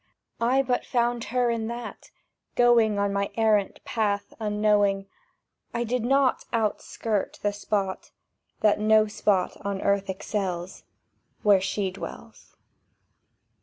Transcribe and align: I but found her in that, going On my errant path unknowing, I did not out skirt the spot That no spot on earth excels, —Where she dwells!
I 0.39 0.63
but 0.63 0.83
found 0.83 1.25
her 1.25 1.51
in 1.51 1.67
that, 1.67 2.09
going 2.55 2.97
On 2.97 3.13
my 3.13 3.29
errant 3.35 3.85
path 3.85 4.33
unknowing, 4.39 5.05
I 5.75 5.83
did 5.83 6.03
not 6.03 6.43
out 6.51 6.81
skirt 6.81 7.37
the 7.43 7.53
spot 7.53 8.09
That 8.61 8.79
no 8.79 9.05
spot 9.05 9.57
on 9.63 9.79
earth 9.79 10.09
excels, 10.09 10.85
—Where 11.43 11.61
she 11.61 11.91
dwells! 11.91 12.55